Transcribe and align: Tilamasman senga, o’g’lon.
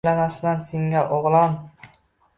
Tilamasman 0.05 0.63
senga, 0.69 1.03
o’g’lon. 1.19 1.55